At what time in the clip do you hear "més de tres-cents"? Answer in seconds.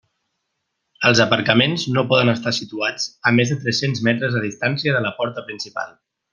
3.41-4.03